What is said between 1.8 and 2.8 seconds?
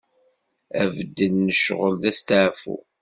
d astaɛfu.